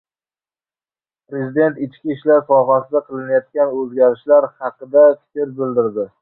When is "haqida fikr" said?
4.65-5.55